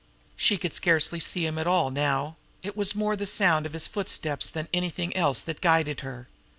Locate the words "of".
3.67-3.73